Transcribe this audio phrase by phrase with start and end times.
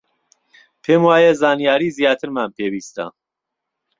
[0.83, 3.05] پێم وایە زانیاریی زیاترمان پێویستە.